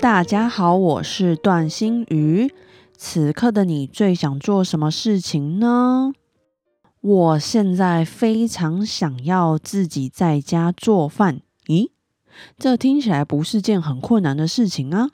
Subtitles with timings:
[0.00, 2.54] 大家好，我是段心瑜。
[2.96, 6.12] 此刻的你最想做什么事情呢？
[7.00, 11.40] 我现在非常想要自己在家做饭。
[11.66, 11.90] 咦，
[12.56, 15.10] 这听起来不是件很困难的事情啊。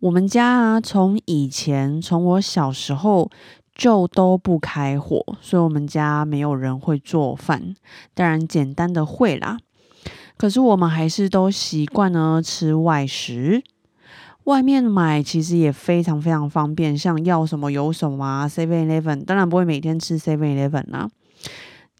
[0.00, 3.30] 我们家啊，从以前从我小时候
[3.72, 7.76] 就都不开火，所以我们家没有人会做饭。
[8.14, 9.58] 当然，简单的会啦。
[10.36, 13.62] 可是我们还是都习惯呢吃外食。
[14.48, 21.06] 外面买其实也非常非常方便，像要什么有什么啊，Seven Eleven，当然不会每天吃 Seven Eleven 啦。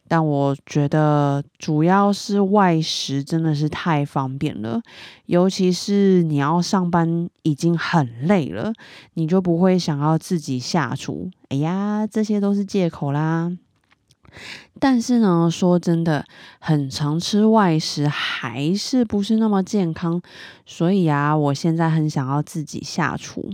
[0.07, 4.81] 但我觉得主要是外食真的是太方便了，
[5.27, 8.73] 尤其是你要上班已经很累了，
[9.13, 11.29] 你就不会想要自己下厨。
[11.49, 13.51] 哎呀，这些都是借口啦。
[14.79, 16.25] 但是呢，说真的，
[16.59, 20.21] 很常吃外食还是不是那么健康，
[20.65, 23.49] 所以啊，我现在很想要自己下厨。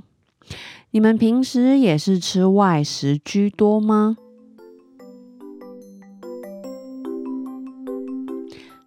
[0.91, 4.17] 你们平时也是吃外食居多吗？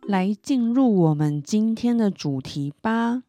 [0.06, 3.25] 来进入我们今天的主题吧。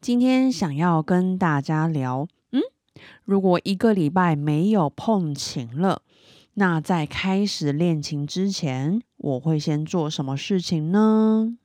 [0.00, 2.60] 今天想要跟大家聊，嗯，
[3.24, 6.02] 如果一个礼拜没有碰琴了。
[6.54, 11.56] 那在开始练琴之前，我会先做什么事情呢？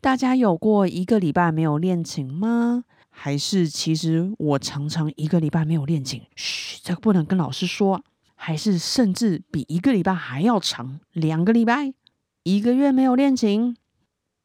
[0.00, 2.84] 大家有过一个礼拜没有练琴吗？
[3.10, 6.22] 还是其实我常常一个礼拜没有练琴？
[6.36, 8.04] 嘘，这个不能跟老师说。
[8.38, 11.94] 还是甚至比一个礼拜还要长，两个礼拜、
[12.42, 13.74] 一个月没有练琴，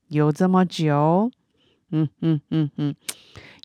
[0.07, 1.29] 有这么久？
[1.90, 2.95] 嗯嗯嗯嗯，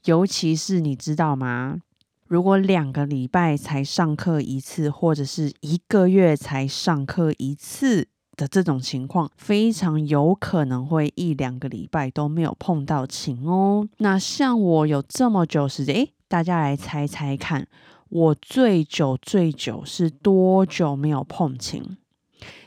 [0.05, 1.81] 尤其是你知道吗？
[2.29, 13.89] 如果两个礼拜才上课一次，或者是一个月才上课一次的这种情况，非常有可能会一两个礼拜都没有碰到琴哦。
[13.99, 17.69] 那像我有这么久时间，诶，大家来猜猜看，
[18.09, 21.97] 我最久最久是多久没有碰琴？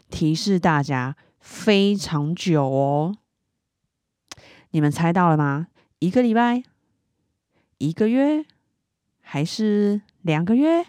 [0.10, 3.16] 提示大家，非常久哦。
[4.72, 5.68] 你们猜到了吗？
[6.00, 6.64] 一个礼拜？
[7.78, 8.46] 一个月？
[9.32, 10.88] 还是两个月、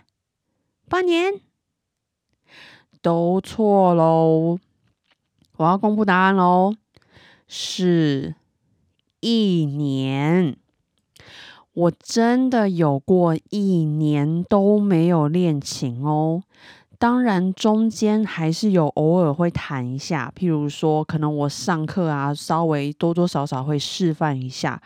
[0.88, 1.34] 半年，
[3.02, 4.58] 都错喽！
[5.58, 6.74] 我要公布答案喽，
[7.46, 8.34] 是
[9.20, 10.56] 一年。
[11.74, 16.42] 我真的有过一年都没有练琴哦。
[16.98, 24.80] 当然，中间还是有偶尔会弹一下，譬如说，可能我上课啊，稍微多多少少会示范一下。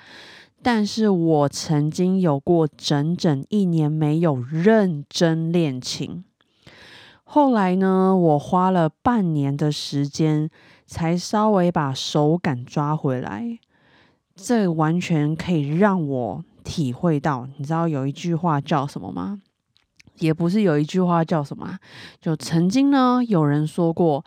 [0.65, 6.25] 但是我曾经有过整整一年没有认真练琴，
[7.23, 10.49] 后来呢，我花了半年的时间
[10.87, 13.59] 才稍微把手感抓回来。
[14.35, 19.43] 这完全可以让我体会到，你知道有一句话叫什么吗？
[20.21, 21.79] 也不是有一句话叫什么，
[22.23, 24.25] 就曾经呢有人说过，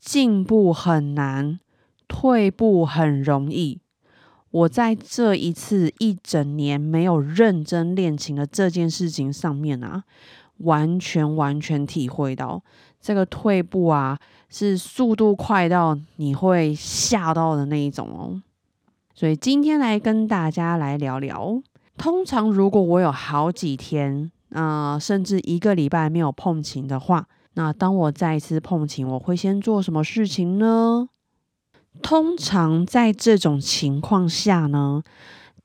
[0.00, 1.60] 进步很难，
[2.08, 3.80] 退步很容易。
[4.50, 10.02] 我在这一次一整年没有认真练琴的这件事情上面啊，
[10.58, 12.62] 完全完全体会到
[13.00, 14.18] 这个退步啊，
[14.48, 18.42] 是速度快到你会吓到的那一种哦。
[19.14, 21.62] 所以今天来跟大家来聊聊，
[21.96, 31.08] 通常如果我有好几天啊，甚至一个礼拜没有碰琴的话，那当我再一次碰琴，我会先做什么事情呢？
[32.02, 35.02] 通常在这种情况下呢，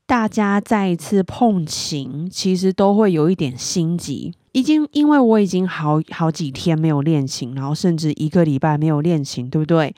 [0.06, 4.34] 大家再一次碰琴，其实都会有一点心急。
[4.52, 9.94] 已经因为我已经好好几天没有练琴，然后甚至一个礼拜没有练琴，对不对？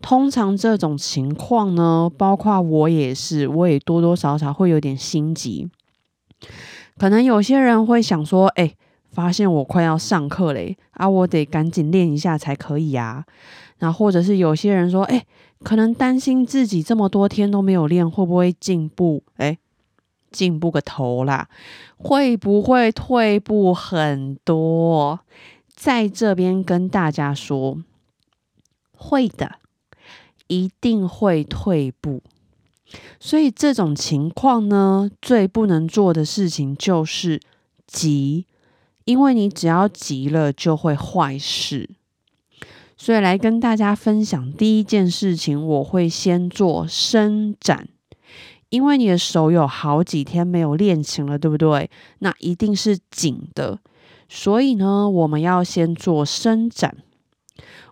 [0.00, 5.68] 通常这种情况呢，包括我也是，我也多多少少会有点心急。
[6.96, 8.74] 可能有些人会想说：“哎，
[9.10, 13.24] 发现我快要上课嘞，啊，我得赶紧练一下才可以啊。”
[13.78, 15.24] 那或者是有些人说：“哎。”
[15.60, 19.24] 可能担心自己这么多天都没有练，会不会进步？
[19.38, 19.58] 哎，
[20.30, 21.48] 进步个头啦！
[21.96, 25.18] 会不会退步很多？
[25.74, 27.82] 在这边跟大家说，
[28.92, 29.56] 会的，
[30.46, 32.22] 一定会退步。
[33.18, 37.40] 所以这种情况呢，最不能做的事情就是
[37.84, 38.46] 急，
[39.04, 41.90] 因为你只要急了就会坏事。
[43.00, 47.88] 所以来跟大家分享第一件事情，我会先做伸展，
[48.70, 51.88] 因为你的手有好几天没有练琴了，对不对？
[52.18, 53.78] 那一定是紧的，
[54.28, 56.96] 所以呢，我们要先做伸展。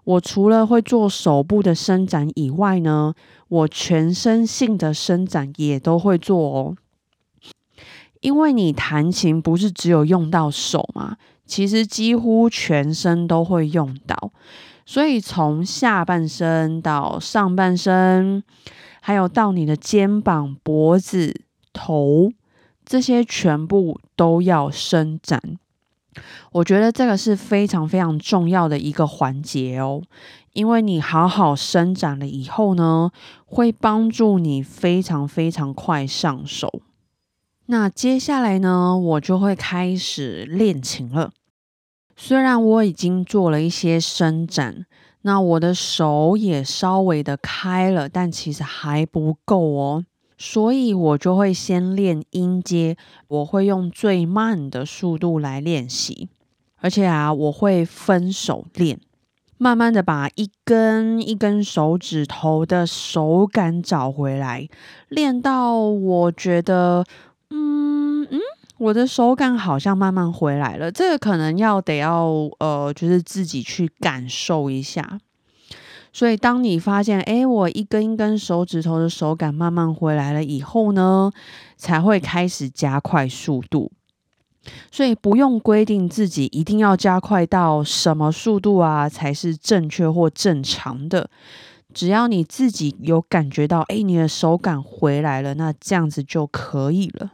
[0.02, 3.14] 我除了会做手部的伸展以外呢，
[3.48, 6.76] 我全身性的伸展也都会做哦。
[8.20, 11.16] 因为你弹琴不是只有用到手嘛，
[11.46, 14.32] 其实几乎全身都会用到，
[14.86, 18.42] 所以从下半身到上半身，
[19.00, 21.42] 还有到你的肩膀、脖子、
[21.72, 22.30] 头，
[22.84, 25.58] 这些全部都要伸展。
[26.52, 30.00] 我觉得这个是非常非常重要的一个环节哦，
[30.54, 33.10] 因为你好好伸展了以后呢，
[33.44, 36.80] 会帮助你非常非常快上手。
[37.66, 41.32] 那接下来呢，我就会开始练琴了。
[42.16, 44.86] 虽然我已经做了一些伸展，
[45.22, 50.04] 那我的手也稍微的开了，但其实还不够哦。
[50.38, 52.96] 所以我就会先练音阶，
[53.28, 56.28] 我会用最慢的速度来练习，
[56.80, 59.00] 而且啊，我会分手练，
[59.56, 64.68] 慢慢的把一根一根手指头的手感找回来，
[65.08, 67.04] 练到我觉得，
[67.48, 68.40] 嗯嗯，
[68.78, 70.92] 我的手感好像慢慢回来了。
[70.92, 72.26] 这个可能要得要
[72.58, 75.18] 呃，就是自己去感受一下。
[76.12, 81.30] 所以，当你发现，哎，我一根一根手指头的手感慢慢回来了以后呢，
[81.76, 83.92] 才会开始加快速度。
[84.90, 91.28] 所以，不用规定自己一定要加快到什么速度啊，才是正确或正常的。
[91.92, 97.32] 只要你自己有感觉到，哎，你的手感回来了，那这样子就可以了。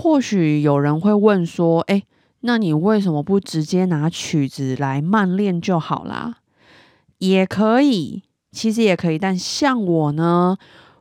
[0.00, 2.04] 或许有人会问说，哎，
[2.42, 6.36] 那你为什么不直接拿曲子来慢练就好啦？
[7.18, 8.22] 也可以，
[8.52, 10.56] 其实也可以，但像我呢，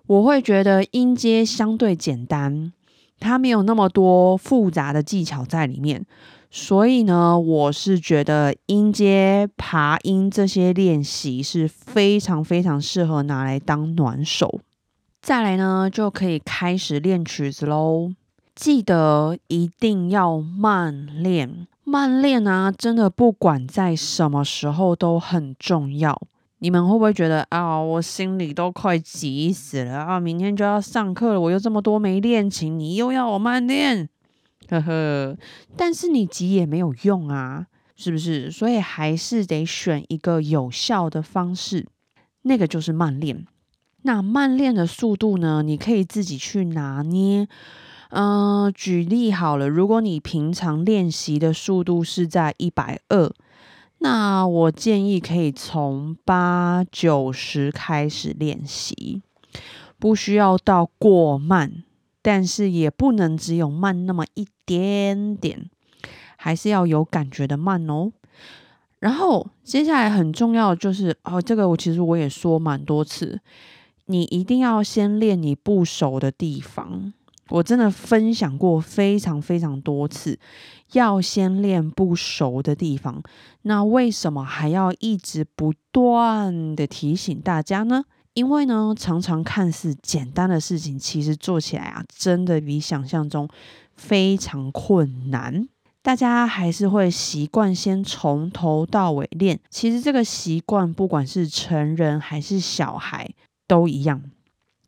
[0.08, 2.74] 我会觉得音阶相对简单，
[3.20, 6.04] 它没有那么多复杂的技巧在里面，
[6.50, 14.60] 所以呢，我是觉得音阶、爬音这些练习是非常非常适合拿来当暖手。
[15.22, 18.14] 再来呢，就可以开始练曲子喽。
[18.58, 21.68] 记得一定要慢练。
[21.84, 26.20] 慢练啊，真的不管在什么时候都很重要。
[26.58, 30.20] 你们会不会觉得啊，我心里都快急死了啊！
[30.20, 34.10] 明天就要上课了，我又这么多没练琴，你又要我慢练，
[34.70, 35.38] 呵呵。
[35.76, 38.50] 但是你急也没有用啊，是不是？
[38.50, 41.86] 所以还是得选一个有效的方式，
[42.42, 43.46] 那个就是慢练。
[44.02, 47.48] 那慢练的速度呢，你可以自己去拿捏。
[48.10, 53.32] 嗯，举例好了，如果你平常练习的速度是在一百二，
[54.00, 59.22] 那我建议可以从八九十开始练习，
[60.00, 61.84] 不需要到过慢，
[62.22, 65.70] 但是也不能只有慢那么一点点，
[66.38, 68.14] 还是要有感觉的慢哦。
[69.00, 73.42] 然后接下来很重要就是哦，这个我其实我也说蛮多次，
[74.06, 77.14] 你一定要先练你不熟的地方。
[77.50, 80.38] 我真的分享过非常非常多次，
[80.94, 83.22] 要先练不熟的地方。
[83.64, 88.04] 那为什么还要一直不断的提醒大家呢？
[88.34, 93.50] 因为呢，常常看似简单的事情，其实做起来啊，真的比想象中
[93.96, 95.68] 非常困难。
[96.04, 99.60] 大家还是会习惯先从头到尾练。
[99.70, 103.30] 其实这个习惯，不管是成人还是小孩，
[103.68, 104.22] 都一样。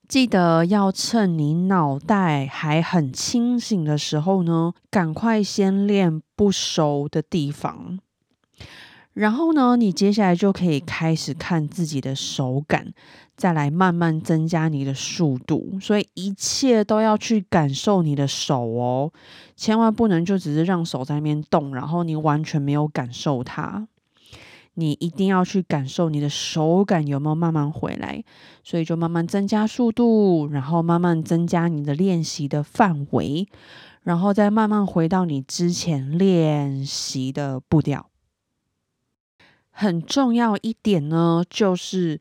[0.10, 8.00] 记得要趁你脑袋还很清醒的时候呢，赶快先练不熟的地方，
[9.14, 12.92] 然后呢，你接下来就可以开始看自己的手感，
[13.38, 15.78] 再来慢慢增加你的速度。
[15.80, 19.14] 所以一切都要去感受你的手哦，
[19.56, 23.88] 千万不能就只是让手在那边动，然后你完全没有感受它。
[24.80, 28.24] 你一定要去感受你的手感有没有慢慢回来，
[28.64, 33.48] 所以就慢慢增加速度，然后慢慢增加你的练习的范围，
[34.04, 38.10] 然后再慢慢回到你之前练习的步调。
[39.72, 42.20] 很重要一点呢，就是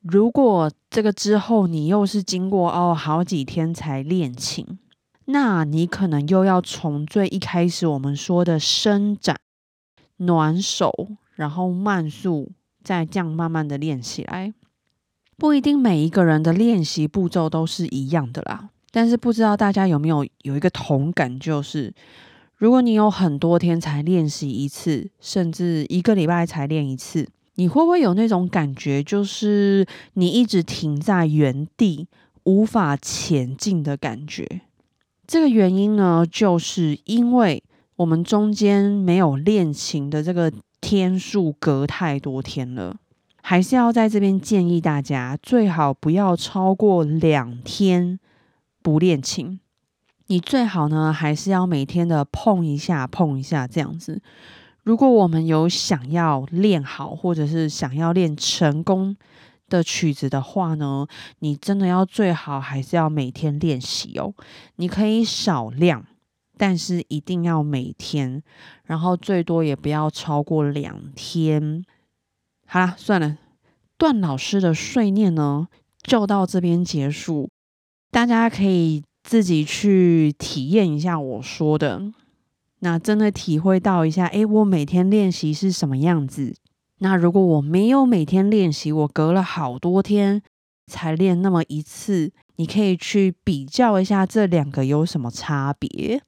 [0.00, 4.78] 如果这个之后你又是经过哦好几天才练琴，
[5.26, 9.36] 那你可能又要从最一开始我们说的伸展、
[10.16, 10.92] 暖手。
[11.40, 12.52] 然后慢速，
[12.84, 14.52] 再这样慢慢的练起来。
[15.38, 18.68] 不一定每一个人的练习步骤都是一样的啦。
[18.90, 21.94] 但是不知道大家有没有有一个同感，就是
[22.56, 32.06] 如果你有很多天才练习一次，甚至一个礼拜才练一次，你会不会有那种感觉，就是你一直停在原地，
[32.44, 34.60] 无法前进的感觉？
[35.26, 37.62] 这个原因呢，就是因为
[37.96, 42.96] 我们中间没有练琴的这个天数隔太多天了。
[43.42, 48.20] 还是要在这边建议大家，最好不要超过两天
[48.82, 49.58] 不练琴。
[50.26, 54.22] 你最好呢，还是要每天的碰一下、碰一下这样子。
[54.84, 59.16] 如果我们有想要练好，或者是想要练成功
[59.68, 61.06] 的曲子的话呢，
[61.40, 64.32] 你真的要最好还是要每天练习哦。
[64.76, 66.04] 你可以少量，
[66.60, 68.42] 但是一定要每天，
[68.84, 71.82] 然后最多也不要超过两天。
[72.66, 73.38] 好啦，算了，
[73.96, 75.68] 段老师的碎念呢，
[76.02, 77.48] 就到这边结束。
[78.10, 82.02] 大家可以自己去体验一下我说的，
[82.80, 86.54] 那真的体会到一下，诶，我每天练习是什么样子。
[86.98, 90.42] 那如果我没有每天练习，我隔了好多天
[90.86, 96.20] 才练那么一次，你可以去比较一下这两个有什么差别。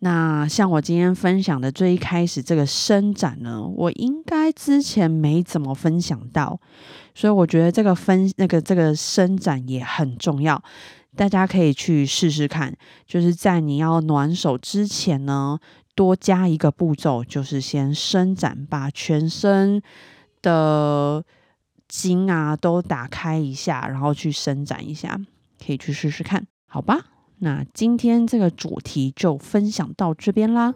[0.00, 6.60] 那像我今天分享的最一开始这个伸展呢，我应该之前没怎么分享到，
[7.14, 10.62] 所以我觉得这个分那个这个伸展也很重要，
[11.16, 12.72] 大家可以去试试看。
[13.06, 15.58] 就是在你要暖手之前呢，
[15.96, 19.82] 多加一个步骤，就是先伸展，把全身
[20.40, 21.24] 的
[21.88, 25.18] 筋啊都打开一下，然后去伸展一下，
[25.66, 27.00] 可以去试试看，好吧？
[27.40, 30.74] 那今天这个主题就分享到这边啦。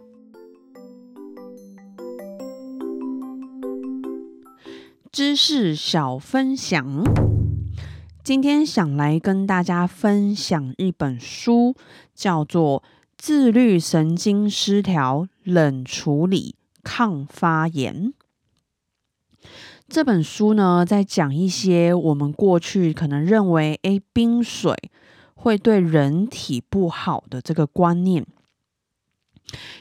[5.11, 7.05] 知识小分享，
[8.23, 11.75] 今天想来跟大家分享一本书，
[12.15, 12.83] 叫做
[13.19, 16.55] 《自律神经失调冷处理
[16.85, 18.15] 抗发炎》。
[19.89, 24.75] 这本书呢，在讲一些我们过去可能认为，诶，冰水。
[25.43, 28.25] 会对人体不好的这个观念，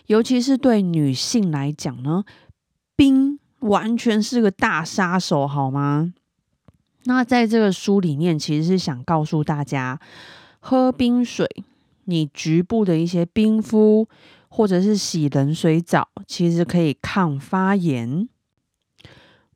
[0.07, 2.23] 尤其是对女性来讲呢，
[2.95, 6.15] 冰完全是个大杀手，好吗？
[7.03, 9.99] 那在这个书里面，其实是想告诉大家，
[10.59, 11.47] 喝冰水，
[12.05, 14.07] 你局部的一些冰敷，
[14.49, 18.27] 或者是洗冷水澡，其实可以抗发炎、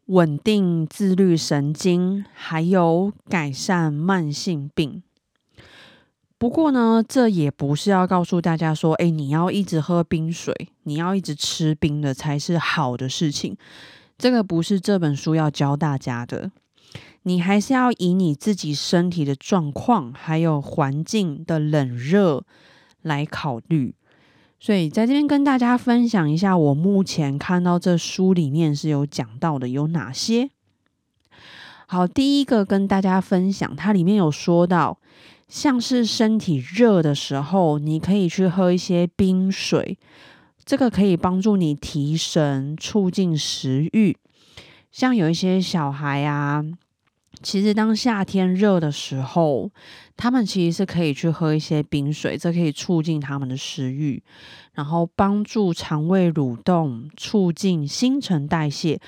[0.05, 5.01] 稳定自律神经，还有改善慢性病。
[6.37, 13.55] 不过呢，这也不是要告诉大家说，哎，你要一直喝冰水，你要一直吃冰的才是好的事情。
[14.17, 16.51] 这个不是这本书要教大家的。
[17.23, 22.43] 你还是要以你自己身体的状况，还有环境的冷热
[23.01, 23.95] 来考虑。
[24.59, 30.49] 所以在这边跟大家分享一下，我目前看到这书里面是有讲到的有哪些。
[31.87, 34.97] 好，第一个跟大家分享，它里面有说到。
[35.47, 39.97] 像是身体热的时候，你可以去喝一些冰水，
[40.65, 44.17] 这个可以帮助你提神、促进食欲。
[44.91, 46.65] 像有一些小孩啊，
[47.43, 49.69] 其实当夏天热的时候，
[50.17, 54.23] 他们其实是可以去喝一些冰水，这可以促进他们的食欲，
[54.73, 58.99] 然后帮助肠胃蠕动，促进新陈代谢。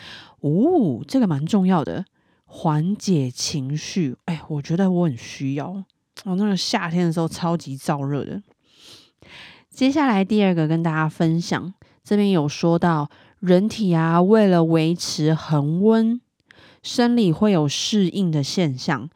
[0.42, 2.06] 哦，这个蛮重要的，
[2.48, 4.16] 缓解情绪。
[4.26, 5.84] 哎，我觉得我很需要。
[6.24, 8.42] 哦，那个夏天的时候超级燥热的。
[9.70, 11.72] 接下来第二个跟大家分享，
[12.04, 16.20] 这边有说到人体啊，为了维持恒温，
[16.82, 19.08] 生理会有适应的现象。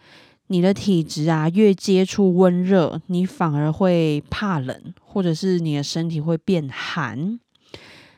[0.48, 7.40] 你的体质啊，越接触温热，你反而会怕冷，或者是你的身体会变寒。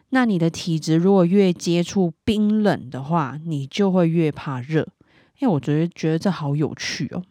[0.09, 4.87] 那你的体质如果越接触冰冷的话，你就会越怕热。
[5.39, 7.23] 因为我觉得觉得这好有趣哦。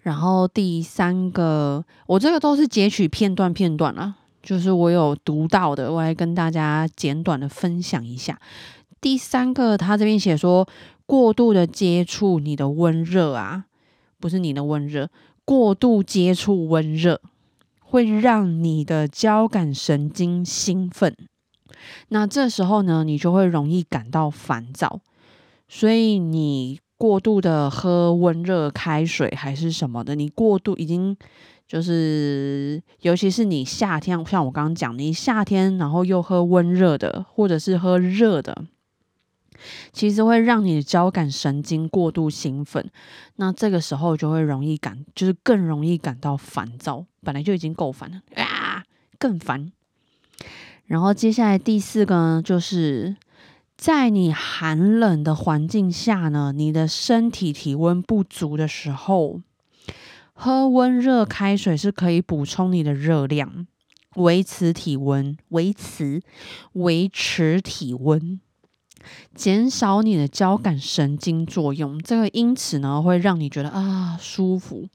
[0.00, 8.38] 然后第三个，我这个都是截取片段片段啊，就是我有读到的，我来跟大家简短的分享一下。
[9.00, 10.68] 第三个，他这边写说，
[11.06, 13.64] 过度的接触你的温热啊，
[14.20, 15.08] 不是你的温热，
[15.44, 17.20] 过度接触温热
[17.80, 21.16] 会让你的交感神经兴奋，
[22.08, 25.00] 那这时候呢，你就会容易感到烦躁，
[25.74, 26.78] 所以你。
[26.96, 31.14] 过度的喝温热开水还是什么的，你过度已经
[31.66, 38.64] 就是，尤其是你夏天，像我刚刚讲，你夏天然后又喝温热的，或者是喝热的，
[39.92, 42.90] 其实会让你的交感神经过度兴奋，
[43.36, 47.04] 那这个时候就会容易感，就是更容易感到烦躁。
[47.22, 48.84] 本来就已经够烦了啊，
[49.18, 49.72] 更烦。
[50.86, 53.16] 然后接下来第四个呢，就是
[53.84, 59.42] 在你寒冷的环境下呢，你的身体体温不足的时候，
[60.32, 63.66] 喝温热开水是可以补充你的热量，
[64.14, 66.22] 维持体温，维持
[66.72, 68.40] 维持体温。
[69.34, 74.88] 减少你的交感神经作用，这个因此呢会让你觉得啊舒服。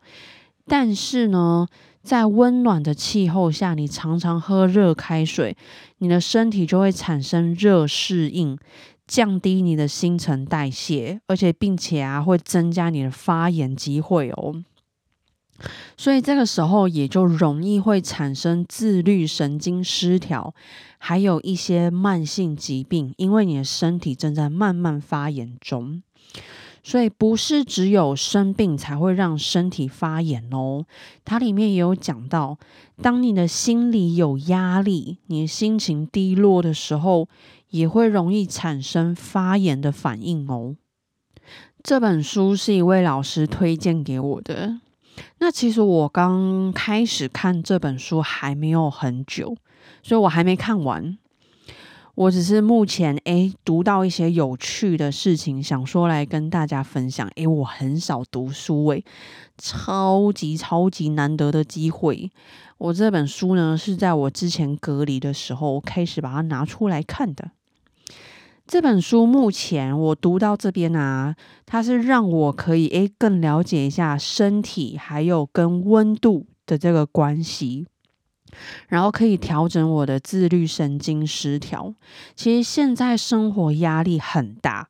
[0.66, 1.68] 但是呢，
[2.10, 5.56] 在温暖的气候下，你常常喝热开水，
[6.00, 8.58] 你的身体就会产生热适应，
[9.06, 14.64] 降低你的新陈代谢，而且并且啊会增加你的发炎机会哦。
[15.98, 20.56] 所以这个时候也就容易会产生自律神经失调，
[20.98, 26.02] 还有一些慢性疾病，因为你的身体正在慢慢发炎中。
[26.90, 30.88] 所以不是只有生病才会让身体发炎哦。
[31.24, 32.58] 它里面也有讲到，
[33.00, 37.28] 当你的心里有压力，你心情低落的时候，
[37.70, 40.78] 也会容易产生发炎的反应哦。
[41.84, 44.80] 这本书是一位老师推荐给我的。
[45.38, 49.56] 那其实我刚开始看这本书还没有很久，
[50.02, 51.20] 所以我还没看完。
[52.20, 57.26] 我只是目前诶读到一些有趣的事情，想说来跟大家分享。
[57.36, 59.06] 诶，我很少读书诶，
[59.58, 62.30] 超级超级难得的机会。
[62.78, 67.52] 我这本书呢是在我之前隔离的时候开始把它拿出来看的。
[68.68, 77.88] 这本书目前我读到这边啊，它是让我可以诶更了解一下身体还有跟温度的这个关系，
[78.88, 81.94] 然后可以调整我的自律神经失调。
[82.36, 84.88] 其实现在生活压力很大，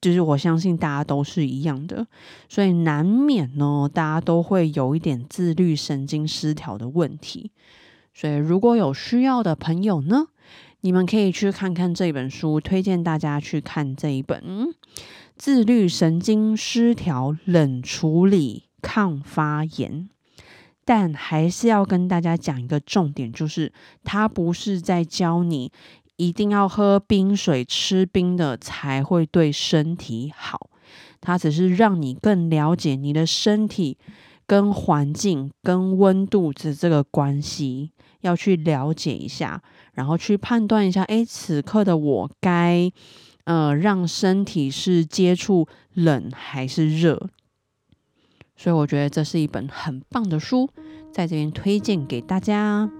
[0.00, 2.06] 就是我相信大家都是一样的，
[2.48, 7.50] 所以难免呢，大家都会有一点自律神经失调的问题。
[8.14, 10.26] 所以如果有需要的朋友呢？
[10.82, 14.40] 你们可以去看看这本书，推荐大家去看这一本
[15.36, 20.08] 《自律神经失调冷处理抗发炎》。
[20.88, 23.70] 但还是要跟大家讲一个重点，就是
[24.04, 25.70] 它不是在教你
[26.16, 30.70] 一定要喝冰水、吃冰的才会对身体好，
[31.20, 33.98] 它只是让你更了解你的身体
[34.46, 37.90] 跟环境、跟温度的这个关系，
[38.22, 39.62] 要去了解一下。
[39.92, 42.90] 然后去判断一下，哎，此刻的我该，
[43.44, 47.28] 呃，让身体是接触冷还是热？
[48.58, 50.68] 所以我觉得这是一本很棒的书，
[51.12, 52.90] 在这边推荐给大家。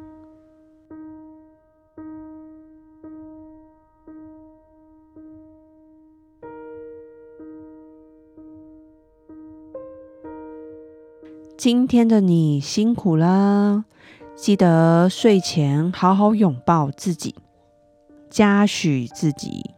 [11.57, 13.85] 今天的你辛苦了。
[14.37, 17.35] 记得睡前好好拥抱自己，
[18.31, 19.78] 嘉许自己。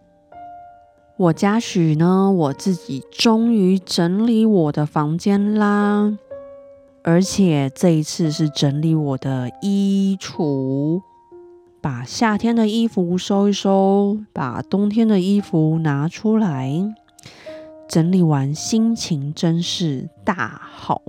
[1.20, 6.16] 我嘉许呢，我自己终于整理我的房间啦，
[7.04, 11.02] 而且这一次是整理我的衣橱，
[11.82, 16.94] 把夏天的衣服收一收，把冬天的衣服拿出来，
[17.86, 21.02] 整理完心情真是大好。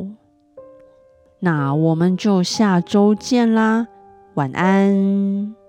[1.40, 3.88] 那我们就下周见啦，
[4.34, 5.61] 晚安。